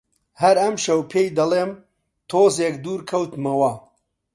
[0.41, 1.71] هەر ئەمشەو پێی دەڵێم،
[2.29, 3.73] تۆزێک دوور کەوتمەوە